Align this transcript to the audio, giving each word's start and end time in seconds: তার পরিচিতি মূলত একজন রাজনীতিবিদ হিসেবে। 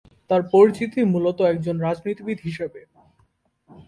তার 0.29 0.41
পরিচিতি 0.51 0.99
মূলত 1.03 1.39
একজন 1.43 1.75
রাজনীতিবিদ 1.79 2.37
হিসেবে। 2.43 2.81